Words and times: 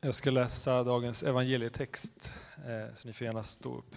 Jag 0.00 0.14
ska 0.14 0.30
läsa 0.30 0.84
dagens 0.84 1.22
evangelietext, 1.22 2.32
eh, 2.56 2.94
så 2.94 3.08
ni 3.08 3.14
får 3.14 3.24
gärna 3.24 3.42
stå 3.42 3.78
upp. 3.78 3.94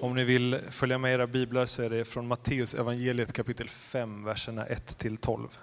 Om 0.00 0.14
ni 0.14 0.24
vill 0.24 0.60
följa 0.70 0.98
med 0.98 1.14
era 1.14 1.26
biblar 1.26 1.66
så 1.66 1.82
är 1.82 1.90
det 1.90 2.04
från 2.04 2.26
Matteus 2.26 2.74
evangeliet 2.74 3.32
kapitel 3.32 3.68
5, 3.68 4.24
verserna 4.24 4.66
1 4.66 5.20
12. 5.20 5.58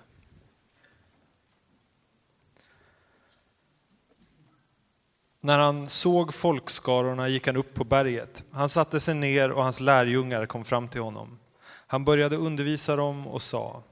När 5.39 5.59
han 5.59 5.89
såg 5.89 6.34
folkskarorna 6.34 7.27
gick 7.27 7.47
han 7.47 7.57
upp 7.57 7.73
på 7.73 7.84
berget. 7.84 8.45
Han 8.52 8.70
satte 8.70 9.00
sig 9.00 9.15
ner 9.15 9.52
och 9.52 9.63
hans 9.63 9.79
lärjungar 9.79 10.45
kom 10.45 10.65
fram 10.65 10.88
till 10.88 11.02
honom. 11.02 11.39
Han 11.65 12.05
började 12.05 12.38
undervisa 12.38 12.95
dem 12.95 13.27
och 13.27 13.41
sa 13.41 13.84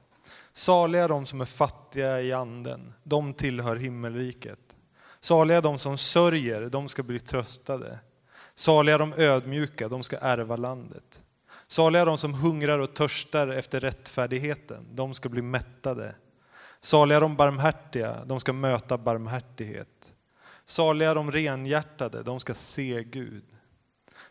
Saliga 0.52 1.08
de 1.08 1.26
som 1.26 1.40
är 1.40 1.44
fattiga 1.44 2.20
i 2.20 2.32
anden, 2.32 2.94
de 3.02 3.34
tillhör 3.34 3.76
himmelriket. 3.76 4.76
Saliga 5.20 5.60
de 5.60 5.78
som 5.78 5.98
sörjer, 5.98 6.68
de 6.68 6.88
ska 6.88 7.02
bli 7.02 7.18
tröstade. 7.18 7.98
Saliga 8.54 8.98
de 8.98 9.12
ödmjuka, 9.12 9.88
de 9.88 10.02
ska 10.02 10.18
ärva 10.18 10.56
landet. 10.56 11.22
Saliga 11.68 12.04
de 12.04 12.18
som 12.18 12.34
hungrar 12.34 12.78
och 12.78 12.94
törstar 12.94 13.48
efter 13.48 13.80
rättfärdigheten, 13.80 14.86
de 14.90 15.14
ska 15.14 15.28
bli 15.28 15.42
mättade. 15.42 16.14
Saliga 16.80 17.20
de 17.20 17.36
barmhärtiga, 17.36 18.24
de 18.24 18.40
ska 18.40 18.52
möta 18.52 18.98
barmhärtighet. 18.98 20.14
Saliga 20.66 21.14
de 21.14 21.32
renhjärtade, 21.32 22.22
de 22.22 22.40
ska 22.40 22.54
se 22.54 23.04
Gud. 23.04 23.44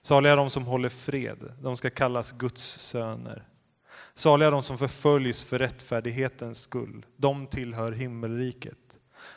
Saliga 0.02 0.36
de 0.36 0.50
som 0.50 0.66
håller 0.66 0.90
fred, 0.90 1.54
de 1.62 1.78
ska 1.78 1.90
kallas 1.90 2.32
Guds 2.32 2.80
söner. 2.80 3.48
Saliga 4.16 4.52
de 4.52 4.64
som 4.64 4.78
förföljs 4.78 5.44
för 5.44 5.60
rättfärdighetens 5.60 6.62
skull, 6.62 7.06
de 7.18 7.48
tillhör 7.48 7.92
himmelriket. 7.92 8.78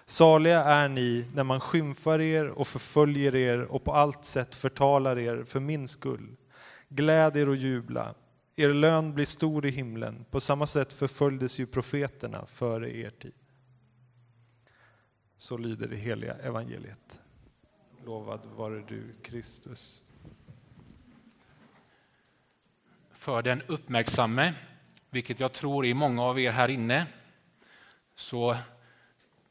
Saliga 0.06 0.64
är 0.64 0.88
ni 0.88 1.26
när 1.34 1.44
man 1.44 1.60
skymfar 1.60 2.20
er 2.20 2.48
och 2.48 2.68
förföljer 2.68 3.34
er 3.34 3.60
och 3.60 3.84
på 3.84 3.92
allt 3.92 4.24
sätt 4.24 4.54
förtalar 4.54 5.18
er 5.18 5.44
för 5.44 5.60
min 5.60 5.88
skull. 5.88 6.36
Gläd 6.88 7.36
er 7.36 7.48
och 7.48 7.56
jubla. 7.56 8.14
Er 8.56 8.74
lön 8.74 9.14
blir 9.14 9.24
stor 9.24 9.66
i 9.66 9.70
himlen. 9.70 10.24
På 10.30 10.40
samma 10.40 10.66
sätt 10.66 10.92
förföljdes 10.92 11.60
ju 11.60 11.66
profeterna 11.66 12.46
före 12.46 12.96
er 12.96 13.10
tid. 13.10 13.34
Så 15.38 15.56
lyder 15.56 15.88
det 15.88 15.96
heliga 15.96 16.34
evangeliet. 16.34 17.20
Lovad 18.04 18.46
vare 18.56 18.84
du, 18.88 19.14
Kristus. 19.22 20.03
För 23.24 23.42
den 23.42 23.62
uppmärksamme, 23.66 24.54
vilket 25.10 25.40
jag 25.40 25.52
tror 25.52 25.86
är 25.86 25.94
många 25.94 26.22
av 26.22 26.40
er 26.40 26.50
här 26.50 26.68
inne, 26.68 27.06
så 28.16 28.56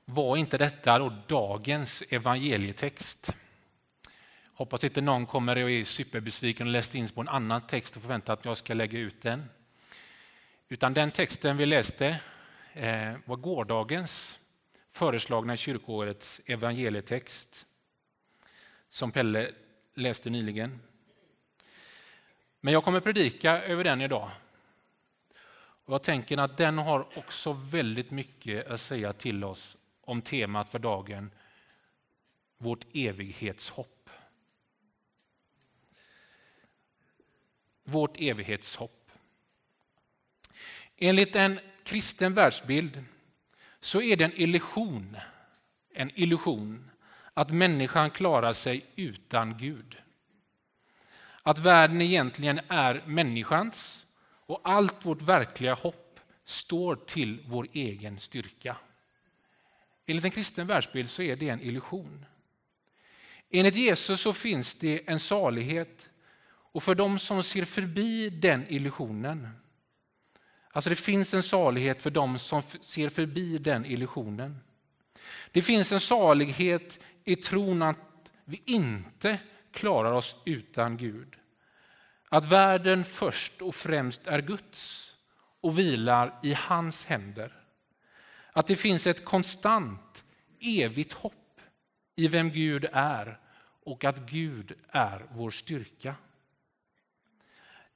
var 0.06 0.38
inte 0.38 0.58
detta 0.58 1.00
då 1.00 1.14
dagens 1.28 2.04
evangelietext. 2.10 3.36
Hoppas 4.54 4.84
inte 4.84 5.02
någon 5.02 5.26
kommer 5.26 5.64
och 5.64 5.72
är 5.72 5.84
superbesviken 5.84 6.68
och 6.68 6.74
läst 6.74 6.96
in 6.96 7.10
på 7.10 7.22
en 7.22 7.28
annan 7.28 7.68
text 7.68 7.96
och 7.96 8.02
förväntar 8.02 8.34
att 8.34 8.46
jag 8.46 8.58
ska 8.58 8.74
lägga 8.74 9.00
ut 9.00 9.22
den. 9.22 9.50
Utan 10.70 10.94
den 10.94 11.12
texten 11.12 11.58
vi 11.58 11.66
läste 11.66 12.20
eh, 12.74 13.14
var 13.26 13.36
gårdagens 13.36 14.40
föreslagna 14.92 15.58
kyrkoårets 15.58 16.42
evangelietext 16.46 17.66
som 18.90 19.12
Pelle 19.12 19.52
läste 19.96 20.30
nyligen. 20.30 20.80
Men 22.66 22.74
jag 22.74 22.84
kommer 22.84 23.00
predika 23.00 23.64
över 23.64 23.84
den 23.84 24.02
idag. 24.02 24.32
Och 25.86 25.94
jag 25.94 26.04
tänker 26.04 26.38
att 26.38 26.58
den 26.58 26.78
har 26.78 27.18
också 27.18 27.54
väldigt 27.54 28.12
mycket 28.12 28.68
att 28.68 28.82
säga 28.82 29.14
till 29.14 29.44
oss 29.44 29.78
om 30.02 30.22
temat 30.22 30.70
för 30.70 30.80
dagen, 30.80 31.32
vårt 32.58 32.86
evighetshopp. 32.94 34.10
Vårt 37.84 38.20
evighetshopp. 38.20 39.12
Enligt 40.98 41.36
en 41.36 41.60
kristen 41.84 42.34
världsbild 42.34 43.04
så 43.80 44.02
är 44.02 44.18
det 44.18 44.26
en 44.26 44.34
illusion, 44.42 45.18
en 45.94 46.12
illusion 46.16 46.92
att 47.34 47.52
människan 47.52 48.10
klarar 48.10 48.54
sig 48.54 48.86
utan 48.96 49.58
Gud. 49.58 50.03
Att 51.44 51.60
världen 51.60 52.02
egentligen 52.02 52.60
är 52.68 53.04
människans 53.06 54.06
och 54.46 54.62
allt 54.64 55.06
vårt 55.06 55.22
verkliga 55.22 55.74
hopp 55.74 56.20
står 56.46 56.96
till 56.96 57.44
vår 57.48 57.68
egen 57.74 58.20
styrka. 58.20 58.78
Enligt 60.06 60.26
en 60.26 60.32
kristen 60.32 60.68
världsbild 60.68 61.10
så 61.10 61.22
är 61.22 61.36
det 61.36 61.50
en 61.50 61.62
illusion. 61.62 62.26
Enligt 63.50 63.76
Jesus 63.76 64.22
så 64.22 64.34
finns 64.34 64.76
det 64.76 65.10
en 65.10 65.20
salighet 65.20 66.10
och 66.46 66.84
för 66.84 66.96
dem 66.96 67.20
som 67.20 67.44
ser 67.44 67.66
förbi 67.66 68.30
den 68.30 68.66
illusionen 68.70 69.50
Alltså 70.76 70.90
det 70.90 70.96
finns 70.96 71.34
en 71.34 71.44
salighet 71.44 72.02
för 72.02 72.10
dem 72.10 72.40
som 72.40 72.62
ser 72.82 73.10
förbi 73.10 73.58
den 73.58 73.86
illusionen. 73.86 74.60
Det 75.52 75.62
finns 75.62 75.92
en 75.92 76.00
salighet 76.00 77.00
i 77.24 77.36
tron 77.36 77.82
att 77.82 78.00
vi 78.46 78.62
inte 78.66 79.40
klarar 79.74 80.12
oss 80.12 80.36
utan 80.46 80.98
Gud. 80.98 81.36
Att 82.30 82.46
världen 82.46 83.06
först 83.06 83.62
och 83.62 83.76
främst 83.76 84.28
är 84.28 84.42
Guds 84.42 85.12
och 85.62 85.80
vilar 85.80 86.40
i 86.44 86.54
hans 86.54 87.06
händer. 87.06 87.54
Att 88.52 88.68
det 88.68 88.76
finns 88.76 89.08
ett 89.08 89.26
konstant, 89.26 90.26
evigt 90.60 91.14
hopp 91.14 91.62
i 92.16 92.28
vem 92.28 92.50
Gud 92.50 92.86
är 92.94 93.40
och 93.86 94.04
att 94.04 94.18
Gud 94.18 94.74
är 94.90 95.26
vår 95.32 95.52
styrka. 95.52 96.16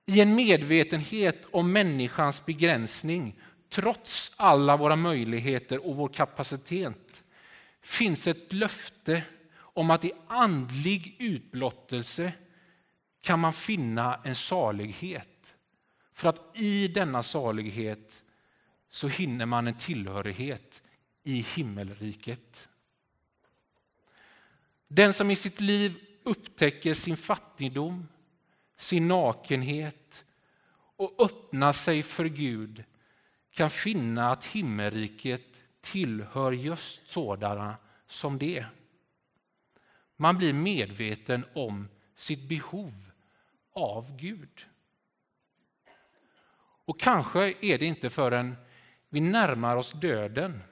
I 0.06 0.22
en 0.22 0.36
medvetenhet 0.36 1.46
om 1.52 1.72
människans 1.72 2.46
begränsning, 2.46 3.40
trots 3.70 4.32
alla 4.36 4.78
våra 4.78 4.96
möjligheter 4.96 5.88
och 5.88 5.96
vår 5.96 6.10
kapacitet, 6.10 7.24
finns 7.82 8.28
ett 8.28 8.54
löfte 8.54 9.24
om 9.78 9.92
att 9.92 10.06
i 10.06 10.12
andlig 10.28 11.16
utblottelse 11.20 12.34
kan 13.22 13.40
man 13.40 13.54
finna 13.54 14.22
en 14.24 14.36
salighet. 14.36 15.56
För 16.14 16.30
att 16.30 16.58
i 16.58 16.88
denna 16.88 17.24
salighet 17.24 18.24
så 18.90 19.08
hinner 19.08 19.46
man 19.46 19.68
en 19.68 19.78
tillhörighet 19.78 20.82
i 21.24 21.46
himmelriket. 21.56 22.70
Den 24.88 25.14
som 25.14 25.32
i 25.32 25.36
sitt 25.36 25.60
liv 25.60 25.94
upptäcker 26.24 26.94
sin 26.94 27.18
fattigdom, 27.18 28.08
sin 28.78 29.08
nakenhet 29.08 30.26
och 30.96 31.26
öppnar 31.26 31.74
sig 31.74 32.04
för 32.04 32.26
Gud 32.26 32.84
kan 33.52 33.70
finna 33.70 34.32
att 34.32 34.46
himmelriket 34.46 35.62
tillhör 35.82 36.52
just 36.52 37.12
sådana 37.12 37.76
som 38.08 38.38
det. 38.38 38.66
Man 40.18 40.38
blir 40.38 40.54
medveten 40.54 41.46
om 41.54 41.88
sitt 42.16 42.50
behov 42.50 43.12
av 43.72 44.18
Gud. 44.18 44.66
Och 46.86 47.00
kanske 47.00 47.54
är 47.62 47.78
det 47.78 47.86
inte 47.86 48.10
förrän 48.10 48.56
vi 49.10 49.20
närmar 49.20 49.78
oss 49.78 49.92
döden 49.92 50.64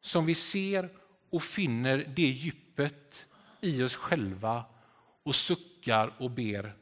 som 0.00 0.26
vi 0.26 0.34
ser 0.34 0.90
och 1.30 1.42
finner 1.42 2.12
det 2.16 2.22
djupet 2.22 3.26
i 3.60 3.82
oss 3.82 3.96
själva 3.96 4.64
och 5.22 5.34
suckar 5.34 6.12
och 6.18 6.30
ber 6.30 6.76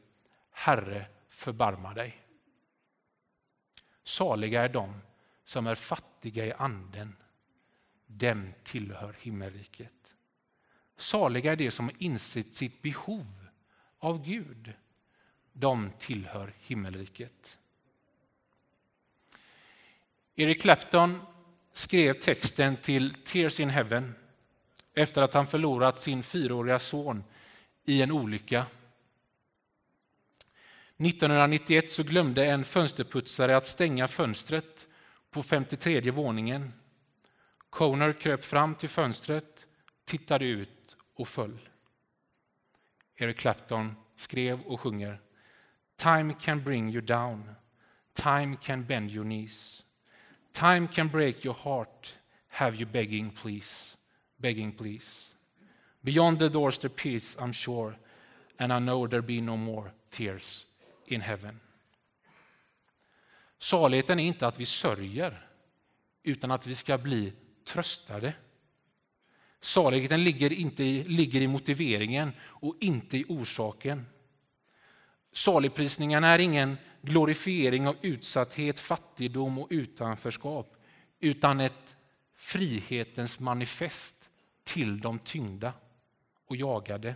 Herre, 0.51 1.05
förbarma 1.29 1.93
dig. 1.93 2.21
Saliga 4.03 4.63
är 4.63 4.69
de 4.69 5.01
som 5.45 5.67
är 5.67 5.75
fattiga 5.75 6.45
i 6.45 6.53
anden. 6.53 7.15
Dem 8.07 8.53
tillhör 8.63 9.15
himmelriket. 9.19 10.04
Saliga 10.97 11.51
är 11.51 11.55
de 11.55 11.71
som 11.71 11.85
har 11.85 11.95
insett 11.97 12.55
sitt 12.55 12.81
behov 12.81 13.47
av 13.99 14.25
Gud. 14.25 14.73
De 15.53 15.91
tillhör 15.99 16.53
himmelriket. 16.59 17.57
Eric 20.35 20.61
Clapton 20.61 21.21
skrev 21.73 22.13
texten 22.13 22.77
till 22.77 23.13
Tears 23.23 23.59
in 23.59 23.69
Heaven 23.69 24.15
efter 24.93 25.21
att 25.21 25.33
han 25.33 25.47
förlorat 25.47 25.99
sin 25.99 26.23
fyraåriga 26.23 26.79
son 26.79 27.23
i 27.85 28.01
en 28.01 28.11
olycka 28.11 28.65
1991 30.97 31.91
så 31.91 32.03
glömde 32.03 32.45
en 32.45 32.63
fönsterputsare 32.63 33.57
att 33.57 33.65
stänga 33.65 34.07
fönstret 34.07 34.87
på 35.31 35.43
53 35.43 36.11
våningen. 36.11 36.73
Coner 37.69 38.13
kröp 38.13 38.43
fram 38.43 38.75
till 38.75 38.89
fönstret, 38.89 39.65
tittade 40.05 40.45
ut 40.45 40.74
och 41.15 41.27
föll. 41.27 41.69
Eric 43.15 43.37
Clapton 43.37 43.95
skrev 44.15 44.61
och 44.61 44.81
sjunger 44.81 45.21
Time 45.95 46.33
can 46.33 46.63
bring 46.63 46.89
you 46.89 47.01
down. 47.01 47.55
Time 48.13 48.57
can 48.61 48.85
bend 48.85 49.11
your 49.11 49.25
knees. 49.25 49.83
Time 50.51 50.87
can 50.87 51.07
break 51.07 51.45
your 51.45 51.55
heart. 51.55 52.15
have 52.55 52.77
you 52.77 52.85
begging 52.85 53.29
please, 53.31 53.97
begging 54.37 54.71
please. 54.71 55.33
Beyond 56.03 56.39
the 56.39 56.49
doors 56.49 56.77
there 56.77 56.89
peace, 56.89 57.35
I'm 57.37 57.51
sure, 57.51 57.95
and 58.59 58.71
I 58.71 58.79
know 58.79 59.07
there 59.07 59.21
be 59.21 59.41
no 59.41 59.57
more 59.57 59.91
tears 60.11 60.65
in 61.07 61.21
heaven. 61.21 61.59
Saligheten 63.59 64.19
är 64.19 64.23
inte 64.23 64.47
att 64.47 64.59
vi 64.59 64.65
sörjer, 64.65 65.47
utan 66.23 66.51
att 66.51 66.67
vi 66.67 66.75
ska 66.75 66.97
bli 66.97 67.33
tröstade. 67.65 68.33
Saligheten 69.61 70.23
ligger, 70.23 70.53
inte 70.53 70.83
i, 70.83 71.03
ligger 71.03 71.41
i 71.41 71.47
motiveringen 71.47 72.31
och 72.41 72.75
inte 72.79 73.17
i 73.17 73.25
orsaken. 73.27 74.05
Saligprisningen 75.33 76.23
är 76.23 76.39
ingen 76.39 76.77
glorifiering 77.01 77.87
av 77.87 77.95
utsatthet, 78.01 78.79
fattigdom 78.79 79.59
och 79.59 79.67
utanförskap, 79.69 80.75
utan 81.19 81.59
ett 81.59 81.95
frihetens 82.35 83.39
manifest 83.39 84.29
till 84.63 84.99
de 84.99 85.19
tyngda 85.19 85.73
och 86.45 86.55
jagade, 86.55 87.15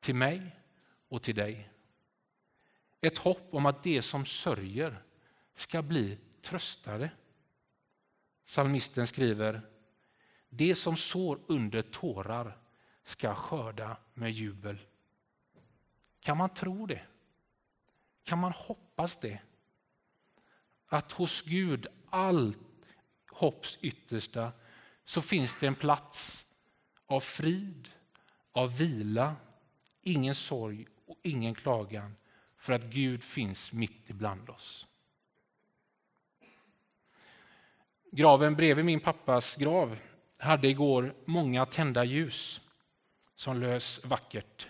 till 0.00 0.14
mig 0.14 0.56
och 1.08 1.22
till 1.22 1.34
dig. 1.34 1.68
Ett 3.00 3.18
hopp 3.18 3.48
om 3.50 3.66
att 3.66 3.82
det 3.82 4.02
som 4.02 4.24
sörjer 4.24 5.02
ska 5.54 5.82
bli 5.82 6.18
tröstade. 6.42 7.10
Salmisten 8.46 9.06
skriver, 9.06 9.60
det 10.54 10.74
som 10.74 10.96
sår 10.96 11.40
under 11.46 11.82
tårar 11.82 12.58
ska 13.04 13.34
skörda 13.34 13.96
med 14.14 14.32
jubel. 14.32 14.78
Kan 16.20 16.36
man 16.36 16.54
tro 16.54 16.86
det? 16.86 17.02
Kan 18.24 18.38
man 18.38 18.52
hoppas 18.52 19.16
det? 19.16 19.40
Att 20.86 21.12
hos 21.12 21.42
Gud, 21.42 21.86
allt 22.10 22.58
hopps 23.30 23.78
yttersta, 23.80 24.52
så 25.04 25.22
finns 25.22 25.58
det 25.60 25.66
en 25.66 25.74
plats 25.74 26.46
av 27.06 27.20
frid, 27.20 27.88
av 28.52 28.76
vila, 28.76 29.36
ingen 30.02 30.34
sorg 30.34 30.86
och 31.06 31.18
ingen 31.22 31.54
klagan 31.54 32.16
för 32.56 32.72
att 32.72 32.82
Gud 32.82 33.24
finns 33.24 33.72
mitt 33.72 34.10
ibland 34.10 34.50
oss. 34.50 34.86
Graven 38.10 38.54
bredvid 38.54 38.84
min 38.84 39.00
pappas 39.00 39.56
grav 39.56 39.98
hade 40.42 40.68
igår 40.68 41.14
många 41.24 41.66
tända 41.66 42.04
ljus 42.04 42.60
som 43.34 43.60
lös 43.60 44.00
vackert. 44.04 44.68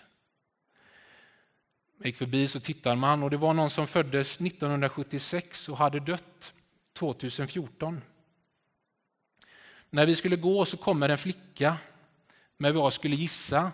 Jag 1.97 2.07
gick 2.07 2.17
förbi 2.17 2.47
så 2.47 2.59
tittar 2.59 2.95
man 2.95 3.23
och 3.23 3.29
det 3.29 3.37
var 3.37 3.53
någon 3.53 3.69
som 3.69 3.87
föddes 3.87 4.41
1976 4.41 5.69
och 5.69 5.77
hade 5.77 5.99
dött 5.99 6.53
2014. 6.93 8.01
När 9.89 10.05
vi 10.05 10.15
skulle 10.15 10.35
gå 10.35 10.65
så 10.65 10.77
kommer 10.77 11.09
en 11.09 11.17
flicka 11.17 11.77
med 12.57 12.73
vad 12.73 12.85
jag 12.85 12.93
skulle 12.93 13.15
gissa 13.15 13.71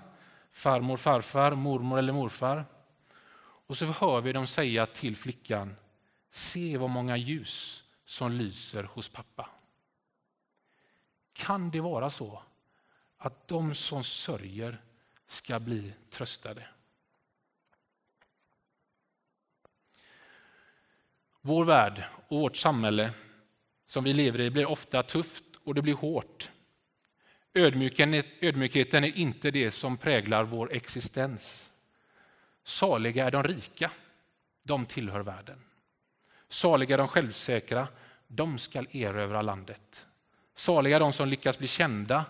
farmor, 0.52 0.98
farfar, 0.98 1.52
mormor 1.52 2.00
eller 2.00 2.14
morfar. 2.14 2.66
Och 3.68 3.78
så 3.78 3.86
hör 3.86 4.22
vi 4.22 4.34
dem 4.34 4.48
säga 4.48 4.86
till 4.86 5.16
flickan, 5.16 5.76
se 6.32 6.78
vad 6.78 6.90
många 6.90 7.18
ljus 7.18 7.84
som 8.06 8.32
lyser 8.32 8.84
hos 8.84 9.10
pappa. 9.10 9.50
Kan 11.40 11.72
det 11.72 11.82
vara 11.82 12.10
så 12.10 12.44
att 13.18 13.48
de 13.48 13.76
som 13.76 14.04
sörjer 14.04 14.82
ska 15.28 15.60
bli 15.60 15.94
tröstade? 16.10 16.68
Vår 21.42 21.66
värld 21.66 22.04
och 22.28 22.40
vårt 22.40 22.58
samhälle 22.58 23.14
som 23.86 24.04
vi 24.04 24.14
lever 24.14 24.40
i 24.40 24.52
blir 24.52 24.66
ofta 24.66 25.04
tufft 25.04 25.44
och 25.64 25.76
det 25.76 25.82
blir 25.82 25.94
hårt. 25.94 26.52
Ödmjukheten 27.54 29.04
är 29.04 29.18
inte 29.18 29.52
det 29.52 29.72
som 29.72 29.98
präglar 29.98 30.44
vår 30.44 30.74
existens. 30.74 31.72
Saliga 32.64 33.28
är 33.28 33.32
de 33.32 33.44
rika, 33.44 33.92
de 34.64 34.86
tillhör 34.86 35.20
världen. 35.20 35.62
Saliga 36.50 36.94
är 36.94 36.98
de 36.98 37.08
självsäkra, 37.08 37.88
de 38.28 38.58
skall 38.58 38.88
erövra 38.92 39.42
landet. 39.42 40.06
Saliga 40.60 41.00
de 41.00 41.14
som 41.14 41.28
lyckas 41.28 41.58
bli 41.58 41.68
kända, 41.68 42.26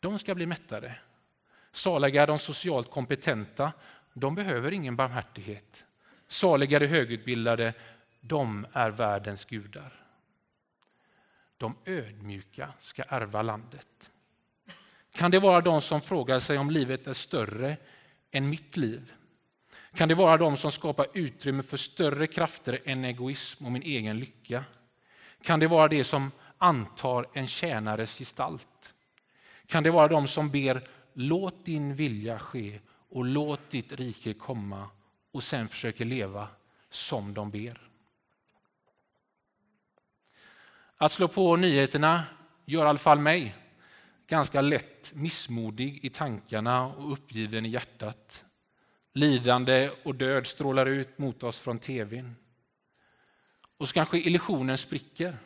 de 0.00 0.18
ska 0.18 0.34
bli 0.34 0.46
mättade. 0.46 0.94
Saliga 1.72 2.26
de 2.26 2.38
socialt 2.38 2.90
kompetenta, 2.90 3.72
de 4.12 4.34
behöver 4.34 4.72
ingen 4.72 4.96
barmhärtighet. 4.96 5.86
Saliga 6.28 6.78
de 6.78 6.86
högutbildade, 6.86 7.74
de 8.20 8.66
är 8.72 8.90
världens 8.90 9.44
gudar. 9.44 9.92
De 11.56 11.76
ödmjuka 11.84 12.72
ska 12.80 13.02
ärva 13.02 13.42
landet. 13.42 14.10
Kan 15.12 15.30
det 15.30 15.38
vara 15.38 15.60
de 15.60 15.82
som 15.82 16.00
frågar 16.00 16.38
sig 16.38 16.58
om 16.58 16.70
livet 16.70 17.06
är 17.06 17.12
större 17.12 17.76
än 18.30 18.48
mitt 18.48 18.76
liv? 18.76 19.12
Kan 19.94 20.08
det 20.08 20.14
vara 20.14 20.36
de 20.36 20.56
som 20.56 20.72
skapar 20.72 21.06
utrymme 21.14 21.62
för 21.62 21.76
större 21.76 22.26
krafter 22.26 22.78
än 22.84 23.04
egoism 23.04 23.66
och 23.66 23.72
min 23.72 23.82
egen 23.82 24.18
lycka? 24.18 24.64
Kan 25.42 25.60
det 25.60 25.66
vara 25.66 25.88
det 25.88 26.04
som 26.04 26.30
antar 26.58 27.26
en 27.32 27.48
tjänares 27.48 28.18
gestalt? 28.18 28.94
Kan 29.66 29.82
det 29.82 29.90
vara 29.90 30.08
de 30.08 30.28
som 30.28 30.50
ber 30.50 30.88
låt 31.12 31.64
din 31.64 31.94
vilja 31.94 32.38
ske 32.38 32.80
och 33.08 33.24
låt 33.24 33.70
ditt 33.70 33.92
rike 33.92 34.34
komma 34.34 34.88
och 35.32 35.42
sen 35.42 35.68
försöker 35.68 36.04
leva 36.04 36.48
som 36.90 37.34
de 37.34 37.50
ber? 37.50 37.80
Att 40.96 41.12
slå 41.12 41.28
på 41.28 41.56
nyheterna 41.56 42.24
gör 42.64 42.84
i 42.84 42.88
alla 42.88 42.98
fall 42.98 43.18
mig 43.18 43.54
ganska 44.26 44.60
lätt 44.60 45.14
missmodig 45.14 46.04
i 46.04 46.10
tankarna 46.10 46.86
och 46.86 47.12
uppgiven 47.12 47.66
i 47.66 47.68
hjärtat. 47.68 48.44
Lidande 49.12 49.90
och 50.02 50.14
död 50.14 50.46
strålar 50.46 50.86
ut 50.86 51.18
mot 51.18 51.42
oss 51.42 51.60
från 51.60 51.78
tvn. 51.78 52.36
Och 53.76 53.88
så 53.88 53.94
kanske 53.94 54.18
illusionen 54.18 54.78
spricker. 54.78 55.38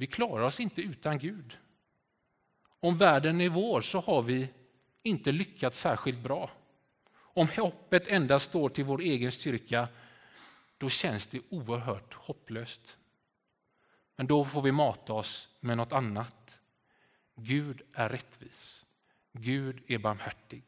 Vi 0.00 0.06
klarar 0.06 0.42
oss 0.42 0.60
inte 0.60 0.82
utan 0.82 1.18
Gud. 1.18 1.58
Om 2.80 2.96
världen 2.96 3.40
är 3.40 3.48
vår 3.48 3.80
så 3.80 4.00
har 4.00 4.22
vi 4.22 4.48
inte 5.02 5.32
lyckats 5.32 5.80
särskilt 5.80 6.18
bra. 6.18 6.50
Om 7.14 7.48
hoppet 7.56 8.08
endast 8.08 8.46
står 8.46 8.68
till 8.68 8.84
vår 8.84 9.00
egen 9.00 9.32
styrka, 9.32 9.88
då 10.78 10.88
känns 10.88 11.26
det 11.26 11.40
oerhört 11.48 12.14
hopplöst. 12.14 12.96
Men 14.16 14.26
då 14.26 14.44
får 14.44 14.62
vi 14.62 14.72
mata 14.72 15.12
oss 15.12 15.48
med 15.60 15.76
något 15.76 15.92
annat. 15.92 16.58
Gud 17.36 17.82
är 17.94 18.08
rättvis. 18.08 18.84
Gud 19.32 19.82
är 19.86 19.98
barmhärtig. 19.98 20.64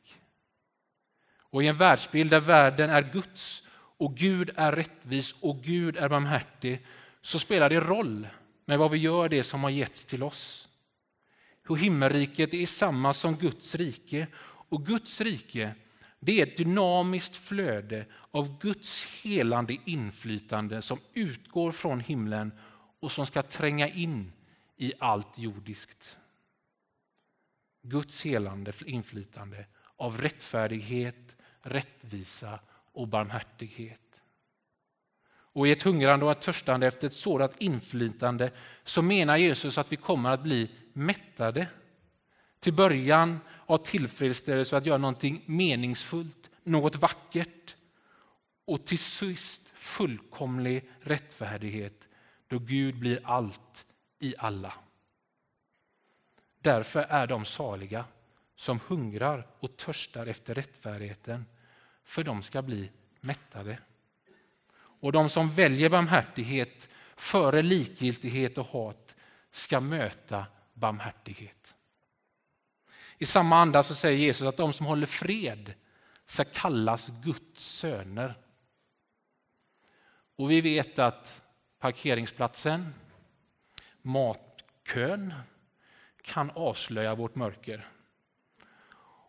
Och 1.38 1.62
i 1.62 1.66
en 1.66 1.76
världsbild 1.76 2.30
där 2.30 2.40
världen 2.40 2.90
är 2.90 3.02
Guds 3.12 3.62
och 3.74 4.16
Gud 4.16 4.50
är 4.56 4.72
rättvis 4.72 5.34
och 5.40 5.62
Gud 5.62 5.96
är 5.96 6.08
barmhärtig 6.08 6.86
så 7.22 7.38
spelar 7.38 7.68
det 7.68 7.80
roll 7.80 8.28
med 8.72 8.78
vad 8.78 8.90
vi 8.90 8.98
gör 8.98 9.28
det 9.28 9.42
som 9.42 9.62
har 9.62 9.70
getts 9.70 10.04
till 10.04 10.22
oss. 10.22 10.68
Och 11.68 11.78
himmelriket 11.78 12.54
är 12.54 12.66
samma 12.66 13.14
som 13.14 13.36
Guds 13.36 13.74
rike 13.74 14.26
och 14.68 14.86
Guds 14.86 15.20
rike 15.20 15.74
det 16.20 16.40
är 16.40 16.46
ett 16.46 16.56
dynamiskt 16.56 17.36
flöde 17.36 18.06
av 18.30 18.58
Guds 18.58 19.22
helande 19.22 19.76
inflytande 19.84 20.82
som 20.82 20.98
utgår 21.14 21.72
från 21.72 22.00
himlen 22.00 22.52
och 23.00 23.12
som 23.12 23.26
ska 23.26 23.42
tränga 23.42 23.88
in 23.88 24.32
i 24.76 24.92
allt 24.98 25.38
jordiskt. 25.38 26.18
Guds 27.82 28.24
helande 28.24 28.72
inflytande 28.86 29.66
av 29.96 30.20
rättfärdighet, 30.20 31.36
rättvisa 31.62 32.60
och 32.92 33.08
barmhärtighet. 33.08 34.11
Och 35.52 35.68
i 35.68 35.70
ett 35.70 35.82
hungrande 35.82 36.24
och 36.24 36.32
ett 36.32 36.40
törstande 36.40 36.86
efter 36.86 37.06
ett 37.06 37.14
sådant 37.14 37.52
inflytande 37.58 38.50
så 38.84 39.02
menar 39.02 39.36
Jesus 39.36 39.78
att 39.78 39.92
vi 39.92 39.96
kommer 39.96 40.30
att 40.30 40.42
bli 40.42 40.70
mättade. 40.92 41.66
Till 42.60 42.72
början 42.72 43.40
av 43.66 43.78
tillfredsställelse 43.78 44.76
att 44.76 44.86
göra 44.86 44.98
någonting 44.98 45.42
meningsfullt, 45.46 46.50
något 46.62 46.96
vackert. 46.96 47.76
Och 48.64 48.86
till 48.86 48.98
sist 48.98 49.60
fullkomlig 49.74 50.90
rättfärdighet 51.00 52.08
då 52.46 52.58
Gud 52.58 52.98
blir 52.98 53.20
allt 53.24 53.86
i 54.18 54.34
alla. 54.38 54.74
Därför 56.60 57.00
är 57.00 57.26
de 57.26 57.44
saliga 57.44 58.04
som 58.56 58.80
hungrar 58.88 59.46
och 59.58 59.76
törstar 59.76 60.26
efter 60.26 60.54
rättfärdigheten, 60.54 61.46
för 62.04 62.24
de 62.24 62.42
ska 62.42 62.62
bli 62.62 62.90
mättade. 63.20 63.78
Och 65.02 65.12
de 65.12 65.30
som 65.30 65.50
väljer 65.50 65.88
barmhärtighet 65.88 66.88
före 67.16 67.62
likgiltighet 67.62 68.58
och 68.58 68.66
hat 68.66 69.14
ska 69.52 69.80
möta 69.80 70.46
barmhärtighet. 70.74 71.76
I 73.18 73.26
samma 73.26 73.56
anda 73.56 73.82
så 73.82 73.94
säger 73.94 74.18
Jesus 74.18 74.46
att 74.46 74.56
de 74.56 74.72
som 74.72 74.86
håller 74.86 75.06
fred 75.06 75.74
ska 76.26 76.44
kallas 76.44 77.10
Guds 77.24 77.64
söner. 77.64 78.34
Och 80.36 80.50
vi 80.50 80.60
vet 80.60 80.98
att 80.98 81.42
parkeringsplatsen, 81.78 82.94
matkön, 84.02 85.34
kan 86.22 86.50
avslöja 86.50 87.14
vårt 87.14 87.34
mörker 87.34 87.88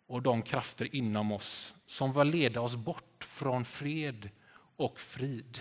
och 0.08 0.22
de 0.22 0.42
krafter 0.42 0.96
inom 0.96 1.32
oss 1.32 1.74
som 1.86 2.14
vill 2.14 2.28
leda 2.28 2.62
oss 2.62 2.76
bort 2.76 3.24
från 3.24 3.66
fred 3.66 4.30
och 4.76 5.00
frid. 5.00 5.60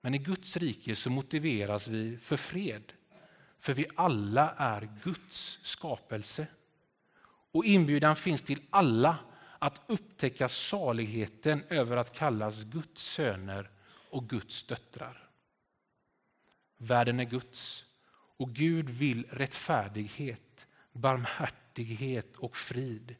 Men 0.00 0.14
i 0.14 0.18
Guds 0.18 0.56
rike 0.56 0.96
så 0.96 1.10
motiveras 1.10 1.88
vi 1.88 2.18
för 2.18 2.36
fred, 2.36 2.92
för 3.58 3.74
vi 3.74 3.86
alla 3.94 4.54
är 4.56 4.88
Guds 5.04 5.58
skapelse. 5.62 6.46
Och 7.52 7.64
inbjudan 7.64 8.16
finns 8.16 8.42
till 8.42 8.62
alla 8.70 9.18
att 9.58 9.82
upptäcka 9.86 10.48
saligheten 10.48 11.64
över 11.68 11.96
att 11.96 12.18
kallas 12.18 12.62
Guds 12.62 13.02
söner 13.02 13.70
och 14.10 14.28
Guds 14.28 14.66
döttrar. 14.66 15.30
Världen 16.76 17.20
är 17.20 17.24
Guds 17.24 17.84
och 18.36 18.54
Gud 18.54 18.90
vill 18.90 19.26
rättfärdighet, 19.30 20.66
barmhärtighet 20.92 22.36
och 22.36 22.56
frid. 22.56 23.16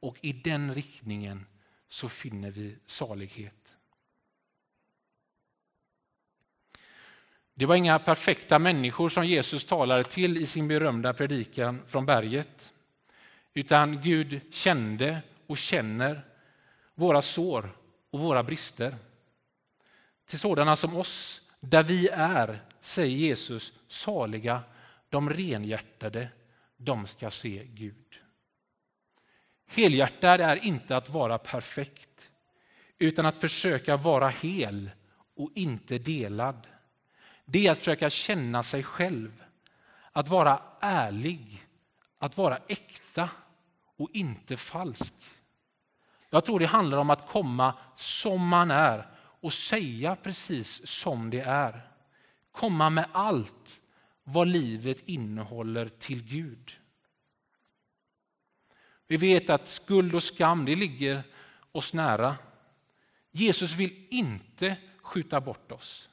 Och 0.00 0.18
i 0.20 0.32
den 0.32 0.74
riktningen 0.74 1.46
så 1.94 2.08
finner 2.08 2.50
vi 2.50 2.76
salighet. 2.86 3.74
Det 7.54 7.66
var 7.66 7.76
inga 7.76 7.98
perfekta 7.98 8.58
människor 8.58 9.08
som 9.08 9.26
Jesus 9.26 9.64
talade 9.64 10.04
till 10.04 10.36
i 10.36 10.46
sin 10.46 10.68
berömda 10.68 11.14
predikan 11.14 11.82
från 11.86 12.06
berget. 12.06 12.72
Utan 13.52 14.02
Gud 14.02 14.40
kände 14.50 15.22
och 15.46 15.58
känner 15.58 16.24
våra 16.94 17.22
sår 17.22 17.76
och 18.10 18.20
våra 18.20 18.42
brister. 18.42 18.96
Till 20.26 20.38
sådana 20.38 20.76
som 20.76 20.96
oss, 20.96 21.42
där 21.60 21.82
vi 21.82 22.08
är, 22.12 22.62
säger 22.80 23.16
Jesus, 23.16 23.72
saliga, 23.88 24.62
de 25.08 25.30
renhjärtade, 25.30 26.28
de 26.76 27.06
ska 27.06 27.30
se 27.30 27.64
Gud. 27.64 28.03
Helhjärtad 29.66 30.40
är 30.40 30.64
inte 30.64 30.96
att 30.96 31.08
vara 31.08 31.38
perfekt, 31.38 32.30
utan 32.98 33.26
att 33.26 33.36
försöka 33.36 33.96
vara 33.96 34.28
hel 34.28 34.90
och 35.36 35.50
inte 35.54 35.98
delad. 35.98 36.66
Det 37.44 37.66
är 37.66 37.72
att 37.72 37.78
försöka 37.78 38.10
känna 38.10 38.62
sig 38.62 38.82
själv, 38.82 39.44
att 40.12 40.28
vara 40.28 40.62
ärlig, 40.80 41.66
att 42.18 42.36
vara 42.36 42.58
äkta 42.68 43.28
och 43.96 44.10
inte 44.12 44.56
falsk. 44.56 45.14
Jag 46.30 46.44
tror 46.44 46.58
det 46.58 46.66
handlar 46.66 46.98
om 46.98 47.10
att 47.10 47.28
komma 47.28 47.74
som 47.96 48.48
man 48.48 48.70
är 48.70 49.08
och 49.16 49.52
säga 49.52 50.16
precis 50.16 50.86
som 50.86 51.30
det 51.30 51.40
är. 51.40 51.90
Komma 52.52 52.90
med 52.90 53.06
allt 53.12 53.80
vad 54.24 54.48
livet 54.48 55.08
innehåller 55.08 55.88
till 55.88 56.22
Gud. 56.22 56.72
Vi 59.14 59.18
vet 59.18 59.50
att 59.50 59.68
skuld 59.68 60.14
och 60.14 60.22
skam 60.22 60.64
det 60.64 60.76
ligger 60.76 61.22
oss 61.72 61.92
nära. 61.94 62.36
Jesus 63.30 63.72
vill 63.72 64.06
inte 64.10 64.76
skjuta 65.02 65.40
bort 65.40 65.72
oss. 65.72 66.08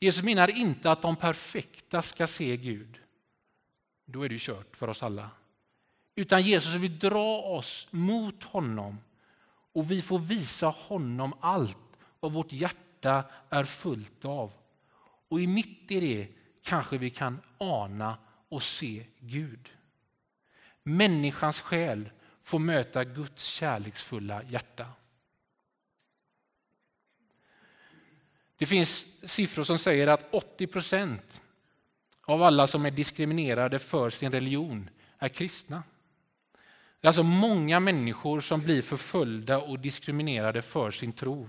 Jesus 0.00 0.24
menar 0.24 0.58
inte 0.58 0.90
att 0.90 1.02
de 1.02 1.16
perfekta 1.16 2.02
ska 2.02 2.26
se 2.26 2.56
Gud. 2.56 2.98
Då 4.04 4.22
är 4.22 4.28
det 4.28 4.38
kört 4.38 4.76
för 4.76 4.88
oss 4.88 5.02
alla. 5.02 5.30
Utan 6.14 6.42
Jesus 6.42 6.74
vill 6.74 6.98
dra 6.98 7.42
oss 7.42 7.88
mot 7.90 8.42
honom 8.42 8.98
och 9.72 9.90
vi 9.90 10.02
får 10.02 10.18
visa 10.18 10.66
honom 10.66 11.34
allt 11.40 11.98
vad 12.20 12.32
vårt 12.32 12.52
hjärta 12.52 13.24
är 13.50 13.64
fullt 13.64 14.24
av. 14.24 14.52
Och 15.28 15.40
i 15.40 15.46
mitt 15.46 15.90
i 15.90 16.00
det 16.00 16.28
kanske 16.62 16.98
vi 16.98 17.10
kan 17.10 17.40
ana 17.58 18.18
och 18.48 18.62
se 18.62 19.06
Gud. 19.20 19.68
Människans 20.88 21.60
själ 21.60 22.10
får 22.42 22.58
möta 22.58 23.04
Guds 23.04 23.44
kärleksfulla 23.44 24.42
hjärta. 24.42 24.86
Det 28.56 28.66
finns 28.66 29.06
siffror 29.22 29.64
som 29.64 29.78
säger 29.78 30.06
att 30.06 30.34
80 30.34 30.66
procent 30.66 31.42
av 32.22 32.42
alla 32.42 32.66
som 32.66 32.86
är 32.86 32.90
diskriminerade 32.90 33.78
för 33.78 34.10
sin 34.10 34.32
religion 34.32 34.90
är 35.18 35.28
kristna. 35.28 35.82
Det 37.00 37.06
är 37.06 37.08
alltså 37.08 37.22
många 37.22 37.80
människor 37.80 38.40
som 38.40 38.60
blir 38.60 38.82
förföljda 38.82 39.58
och 39.58 39.78
diskriminerade 39.78 40.62
för 40.62 40.90
sin 40.90 41.12
tro. 41.12 41.48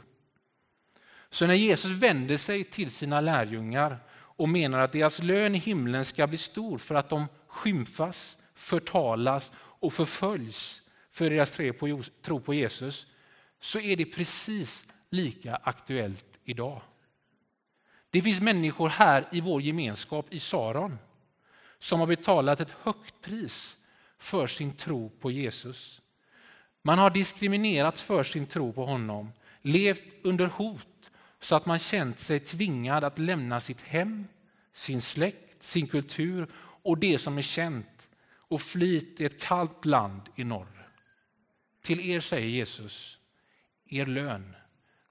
Så 1.30 1.48
när 1.48 1.54
Jesus 1.54 1.92
vänder 1.92 2.38
sig 2.38 2.64
till 2.64 2.92
sina 2.92 3.22
lärjungar 3.22 4.00
och 4.14 4.50
menar 4.50 4.80
att 4.80 4.92
deras 4.92 5.20
lön 5.20 5.56
i 5.56 5.58
himlen 5.58 6.06
ska 6.06 6.28
bli 6.28 6.38
stor 6.38 6.78
för 6.78 6.96
att 6.96 7.10
de 7.10 7.26
skymfas, 7.48 8.38
förtalas 8.58 9.52
och 9.56 9.94
förföljs 9.94 10.82
för 11.12 11.30
deras 11.30 11.52
tro 12.22 12.40
på 12.40 12.54
Jesus, 12.54 13.08
så 13.60 13.80
är 13.80 13.96
det 13.96 14.06
precis 14.06 14.86
lika 15.10 15.56
aktuellt 15.56 16.40
idag. 16.44 16.82
Det 18.10 18.22
finns 18.22 18.42
människor 18.42 18.90
här 18.90 19.26
i 19.32 19.42
vår 19.42 19.62
gemenskap 19.62 20.34
i 20.34 20.40
Saron 20.40 20.98
som 21.80 22.00
har 22.00 22.08
betalat 22.08 22.60
ett 22.60 22.72
högt 22.82 23.22
pris 23.22 23.78
för 24.20 24.48
sin 24.48 24.72
tro 24.72 25.10
på 25.10 25.32
Jesus. 25.32 26.02
Man 26.82 27.00
har 27.00 27.10
diskriminerats 27.10 28.02
för 28.02 28.24
sin 28.24 28.46
tro 28.46 28.74
på 28.74 28.86
honom, 28.86 29.32
levt 29.62 30.04
under 30.24 30.46
hot 30.46 31.12
så 31.42 31.56
att 31.56 31.66
man 31.66 31.80
känt 31.80 32.20
sig 32.20 32.40
tvingad 32.40 33.04
att 33.04 33.20
lämna 33.20 33.60
sitt 33.60 33.82
hem, 33.82 34.28
sin 34.74 35.02
släkt, 35.02 35.64
sin 35.64 35.88
kultur 35.88 36.48
och 36.58 36.98
det 36.98 37.18
som 37.18 37.38
är 37.38 37.42
känt 37.42 37.97
och 38.48 38.62
fly 38.62 39.02
till 39.02 39.26
ett 39.26 39.42
kallt 39.42 39.86
land 39.86 40.22
i 40.36 40.44
norr. 40.44 40.90
Till 41.82 42.00
er 42.00 42.20
säger 42.20 42.48
Jesus, 42.48 43.18
er 43.86 44.06
lön 44.06 44.56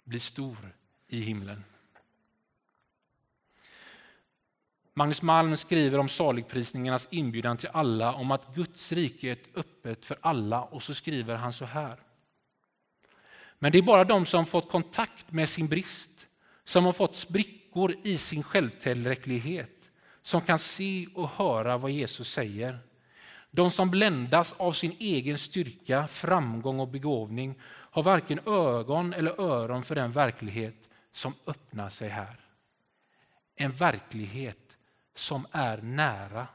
blir 0.04 0.20
stor 0.20 0.74
i 1.08 1.20
himlen. 1.20 1.64
Magnus 4.94 5.22
Malm 5.22 5.56
skriver 5.56 5.98
om 5.98 6.08
saligprisningarnas 6.08 7.08
inbjudan 7.10 7.56
till 7.56 7.68
alla, 7.72 8.14
om 8.14 8.30
att 8.30 8.54
Guds 8.54 8.92
rike 8.92 9.30
är 9.30 9.38
öppet 9.54 10.04
för 10.04 10.18
alla 10.20 10.62
och 10.62 10.82
så 10.82 10.94
skriver 10.94 11.36
han 11.36 11.52
så 11.52 11.64
här. 11.64 12.00
Men 13.58 13.72
det 13.72 13.78
är 13.78 13.82
bara 13.82 14.04
de 14.04 14.26
som 14.26 14.46
fått 14.46 14.70
kontakt 14.70 15.32
med 15.32 15.48
sin 15.48 15.68
brist, 15.68 16.26
som 16.64 16.84
har 16.84 16.92
fått 16.92 17.14
sprickor 17.14 17.94
i 18.02 18.18
sin 18.18 18.42
självtillräcklighet, 18.42 19.90
som 20.22 20.40
kan 20.40 20.58
se 20.58 21.06
och 21.14 21.28
höra 21.28 21.78
vad 21.78 21.90
Jesus 21.90 22.32
säger. 22.32 22.78
De 23.56 23.70
som 23.70 23.90
bländas 23.90 24.54
av 24.56 24.72
sin 24.72 24.96
egen 24.98 25.38
styrka, 25.38 26.06
framgång 26.06 26.80
och 26.80 26.88
begåvning 26.88 27.60
har 27.64 28.02
varken 28.02 28.40
ögon 28.46 29.12
eller 29.12 29.40
öron 29.40 29.82
för 29.82 29.94
den 29.94 30.12
verklighet 30.12 30.88
som 31.12 31.34
öppnar 31.46 31.90
sig 31.90 32.08
här. 32.08 32.40
En 33.54 33.72
verklighet 33.72 34.76
som 35.14 35.46
är 35.52 35.82
nära, 35.82 36.46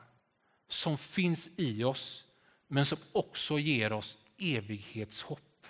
som 0.69 0.97
finns 0.97 1.49
i 1.55 1.83
oss, 1.83 2.23
men 2.67 2.85
som 2.85 2.97
också 3.11 3.59
ger 3.59 3.93
oss 3.93 4.17
evighetshopp. 4.37 5.65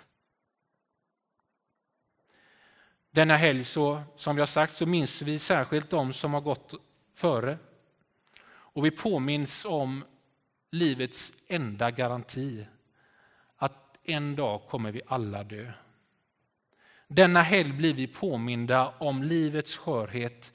Denna 3.10 3.36
helg, 3.36 3.64
så, 3.64 4.02
som 4.16 4.38
jag 4.38 4.48
sagt, 4.48 4.76
så 4.76 4.86
minns 4.86 5.22
vi 5.22 5.38
särskilt 5.38 5.90
de 5.90 6.12
som 6.12 6.34
har 6.34 6.40
gått 6.40 6.74
före. 7.14 7.58
Och 8.44 8.84
vi 8.84 8.90
påminns 8.90 9.64
om 9.64 10.04
livets 10.72 11.32
enda 11.46 11.90
garanti, 11.90 12.66
att 13.56 13.98
en 14.02 14.36
dag 14.36 14.62
kommer 14.68 14.92
vi 14.92 15.02
alla 15.06 15.44
dö. 15.44 15.72
Denna 17.08 17.42
helg 17.42 17.72
blir 17.72 17.94
vi 17.94 18.06
påminda 18.06 18.88
om 18.88 19.22
livets 19.22 19.76
skörhet 19.76 20.52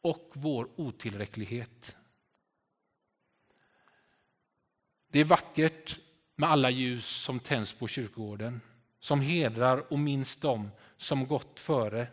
och 0.00 0.30
vår 0.34 0.68
otillräcklighet. 0.76 1.96
Det 5.08 5.20
är 5.20 5.24
vackert 5.24 5.98
med 6.36 6.50
alla 6.50 6.70
ljus 6.70 7.06
som 7.06 7.40
tänds 7.40 7.72
på 7.72 7.88
kyrkogården, 7.88 8.60
som 9.00 9.20
hedrar 9.20 9.92
och 9.92 9.98
minns 9.98 10.36
dem 10.36 10.70
som 10.96 11.26
gått 11.26 11.60
före. 11.60 12.06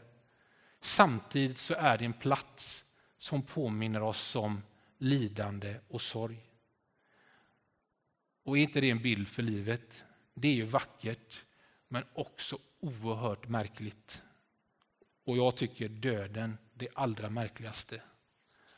Samtidigt 0.81 1.57
så 1.57 1.73
är 1.73 1.97
det 1.97 2.05
en 2.05 2.13
plats 2.13 2.85
som 3.17 3.41
påminner 3.41 4.01
oss 4.01 4.35
om 4.35 4.61
lidande 4.97 5.75
och 5.87 6.01
sorg. 6.01 6.47
Och 8.47 8.57
är 8.57 8.61
inte 8.61 8.81
det 8.81 8.89
en 8.89 9.01
bild 9.01 9.27
för 9.27 9.43
livet? 9.43 10.03
Det 10.33 10.47
är 10.47 10.53
ju 10.53 10.65
vackert, 10.65 11.45
men 11.87 12.03
också 12.13 12.57
oerhört 12.79 13.47
märkligt. 13.47 14.21
Och 15.25 15.37
jag 15.37 15.55
tycker 15.55 15.89
döden 15.89 16.57
det 16.73 16.87
allra 16.93 17.29
märkligaste. 17.29 18.01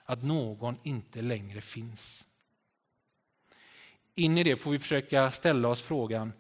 Att 0.04 0.24
någon 0.24 0.78
inte 0.84 1.22
längre 1.22 1.62
finns. 1.62 2.26
In 4.16 4.38
i 4.38 4.44
det 4.44 4.56
får 4.56 4.72
vi 4.72 4.80
försöka 4.80 5.32
ställa 5.32 5.68
oss 5.68 5.82
frågan, 5.82 6.34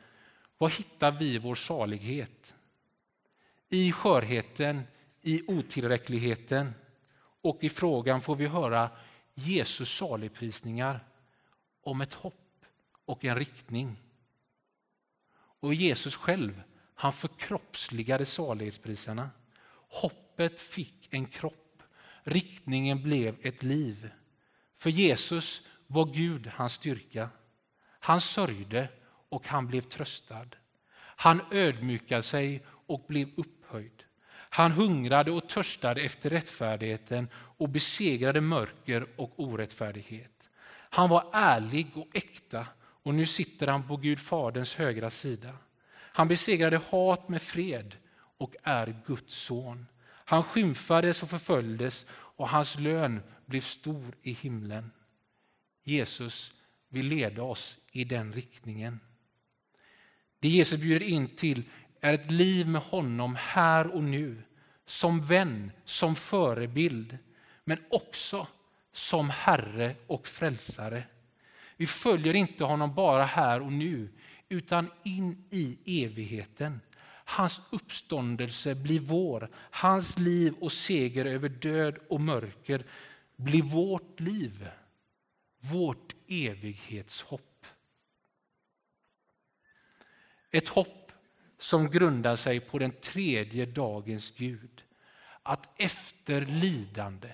var 0.57 0.69
hittar 0.69 1.11
vi 1.11 1.37
vår 1.37 1.55
salighet? 1.55 2.55
I 3.69 3.91
skörheten, 3.91 4.83
i 5.21 5.43
otillräckligheten 5.47 6.73
och 7.41 7.63
i 7.63 7.69
frågan 7.69 8.21
får 8.21 8.35
vi 8.35 8.47
höra 8.47 8.89
Jesus 9.33 9.97
saligprisningar 9.97 11.05
om 11.81 12.01
ett 12.01 12.13
hopp 12.13 12.45
och 13.09 13.25
en 13.25 13.35
riktning. 13.35 13.95
Och 15.59 15.73
Jesus 15.73 16.15
själv, 16.15 16.61
han 16.95 17.13
förkroppsligade 17.13 18.25
salighetspriserna. 18.25 19.29
Hoppet 19.89 20.59
fick 20.59 21.07
en 21.13 21.25
kropp, 21.25 21.83
riktningen 22.23 23.03
blev 23.03 23.35
ett 23.41 23.63
liv. 23.63 24.09
För 24.77 24.89
Jesus 24.89 25.61
var 25.87 26.05
Gud 26.05 26.47
hans 26.47 26.73
styrka. 26.73 27.29
Han 27.99 28.21
sörjde 28.21 28.89
och 29.29 29.47
han 29.47 29.67
blev 29.67 29.81
tröstad. 29.81 30.47
Han 30.97 31.41
ödmjukade 31.51 32.23
sig 32.23 32.65
och 32.65 33.05
blev 33.07 33.29
upphöjd. 33.37 34.03
Han 34.31 34.71
hungrade 34.71 35.31
och 35.31 35.49
törstade 35.49 36.01
efter 36.01 36.29
rättfärdigheten 36.29 37.27
och 37.33 37.69
besegrade 37.69 38.41
mörker 38.41 39.07
och 39.15 39.39
orättfärdighet. 39.39 40.49
Han 40.89 41.09
var 41.09 41.29
ärlig 41.33 41.87
och 41.95 42.07
äkta 42.13 42.67
och 43.09 43.15
nu 43.15 43.25
sitter 43.25 43.67
han 43.67 43.87
på 43.87 43.97
Gud 43.97 44.19
Faderns 44.19 44.75
högra 44.75 45.09
sida. 45.09 45.57
Han 45.91 46.27
besegrade 46.27 46.77
hat 46.77 47.29
med 47.29 47.41
fred 47.41 47.95
och 48.37 48.55
är 48.63 49.01
Guds 49.05 49.35
son. 49.35 49.85
Han 50.05 50.43
skymfades 50.43 51.23
och 51.23 51.29
förföljdes 51.29 52.05
och 52.11 52.49
hans 52.49 52.75
lön 52.75 53.21
blev 53.45 53.61
stor 53.61 54.15
i 54.21 54.31
himlen. 54.33 54.91
Jesus 55.83 56.53
vill 56.89 57.07
leda 57.07 57.43
oss 57.43 57.79
i 57.91 58.03
den 58.03 58.33
riktningen. 58.33 58.99
Det 60.39 60.47
Jesus 60.47 60.79
bjuder 60.79 61.05
in 61.05 61.27
till 61.27 61.63
är 62.01 62.13
ett 62.13 62.31
liv 62.31 62.67
med 62.67 62.81
honom 62.81 63.35
här 63.39 63.95
och 63.95 64.03
nu. 64.03 64.43
Som 64.85 65.21
vän, 65.21 65.71
som 65.85 66.15
förebild, 66.15 67.17
men 67.63 67.77
också 67.89 68.47
som 68.93 69.29
Herre 69.29 69.95
och 70.07 70.27
frälsare. 70.27 71.03
Vi 71.79 71.87
följer 71.87 72.33
inte 72.33 72.63
honom 72.63 72.95
bara 72.95 73.23
här 73.25 73.61
och 73.61 73.71
nu, 73.71 74.09
utan 74.49 74.91
in 75.03 75.45
i 75.49 76.03
evigheten. 76.03 76.81
Hans 77.25 77.61
uppståndelse 77.69 78.75
blir 78.75 78.99
vår, 78.99 79.49
hans 79.55 80.17
liv 80.17 80.53
och 80.59 80.71
seger 80.71 81.25
över 81.25 81.49
död 81.49 81.97
och 82.09 82.21
mörker 82.21 82.85
blir 83.35 83.63
vårt 83.63 84.19
liv, 84.19 84.69
vårt 85.59 86.15
evighetshopp. 86.27 87.65
Ett 90.51 90.67
hopp 90.67 91.11
som 91.59 91.89
grundar 91.89 92.35
sig 92.35 92.59
på 92.59 92.79
den 92.79 92.91
tredje 92.91 93.65
dagens 93.65 94.33
Gud. 94.37 94.83
Att 95.43 95.81
efter 95.81 96.45
lidande, 96.45 97.31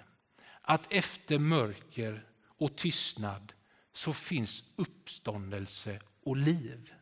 att 0.62 0.94
efter 0.94 1.40
mörker 1.40 2.26
och 2.58 2.76
tystnad 2.76 3.55
så 3.96 4.14
finns 4.14 4.64
uppståndelse 4.76 6.00
och 6.24 6.38
liv. 6.38 6.94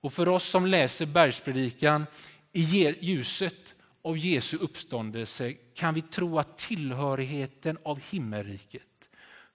Och 0.00 0.12
för 0.12 0.28
oss 0.28 0.44
som 0.44 0.66
läser 0.66 1.06
bergspredikan 1.06 2.06
i 2.52 2.60
ljuset 3.00 3.74
av 4.02 4.18
Jesu 4.18 4.56
uppståndelse 4.56 5.52
kan 5.74 5.94
vi 5.94 6.02
tro 6.02 6.38
att 6.38 6.58
tillhörigheten 6.58 7.78
av 7.82 8.00
himmelriket, 8.10 9.08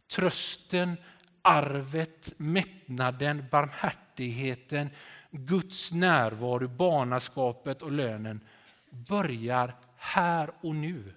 trösten, 0.08 0.98
arvet, 1.42 2.34
mättnaden, 2.38 3.46
barmhärtigheten, 3.52 4.90
Guds 5.32 5.92
närvaro, 5.92 6.68
barnaskapet 6.68 7.82
och 7.82 7.92
lönen 7.92 8.42
börjar 8.90 9.76
här 9.98 10.52
och 10.62 10.76
nu. 10.76 11.14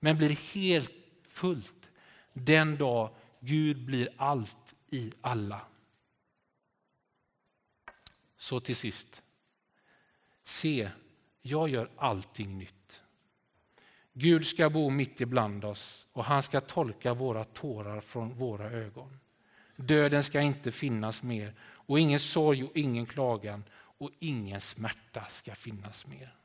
Men 0.00 0.16
blir 0.16 0.54
helt 0.54 0.92
fullt 1.28 1.79
den 2.32 2.76
dag 2.76 3.10
Gud 3.40 3.84
blir 3.84 4.08
allt 4.16 4.74
i 4.90 5.12
alla. 5.20 5.60
Så 8.38 8.60
till 8.60 8.76
sist. 8.76 9.22
Se, 10.44 10.90
jag 11.42 11.68
gör 11.68 11.90
allting 11.96 12.58
nytt. 12.58 13.02
Gud 14.12 14.46
ska 14.46 14.70
bo 14.70 14.90
mitt 14.90 15.20
ibland 15.20 15.64
oss 15.64 16.08
och 16.12 16.24
han 16.24 16.42
ska 16.42 16.60
tolka 16.60 17.14
våra 17.14 17.44
tårar 17.44 18.00
från 18.00 18.34
våra 18.34 18.70
ögon. 18.70 19.18
Döden 19.76 20.24
ska 20.24 20.40
inte 20.40 20.72
finnas 20.72 21.22
mer 21.22 21.54
och 21.62 22.00
ingen 22.00 22.20
sorg 22.20 22.64
och 22.64 22.76
ingen 22.76 23.06
klagan 23.06 23.64
och 23.72 24.10
ingen 24.18 24.60
smärta 24.60 25.24
ska 25.24 25.54
finnas 25.54 26.06
mer. 26.06 26.39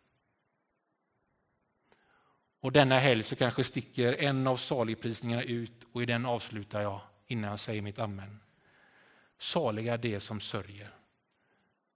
Och 2.66 2.72
denna 2.72 3.00
helg 3.00 3.24
så 3.24 3.36
kanske 3.36 3.64
sticker 3.64 4.14
en 4.14 4.48
av 4.48 4.58
saligprisningarna 4.58 5.44
ut 5.44 5.84
och 5.94 6.04
i 6.04 6.06
den 6.06 6.26
avslutar 6.26 6.82
jag 6.82 7.02
innan 7.28 7.50
jag 7.50 7.60
säger 7.60 7.82
mitt 7.82 8.00
amen. 8.00 8.40
Saliga 9.38 9.98
de 9.98 10.20
som 10.20 10.40
sörjer, 10.40 10.96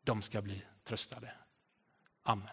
de 0.03 0.21
ska 0.21 0.41
bli 0.41 0.61
tröstade. 0.83 1.31
Amen. 2.23 2.47